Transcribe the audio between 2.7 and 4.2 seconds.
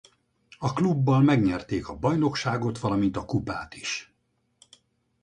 valamint a kupát is.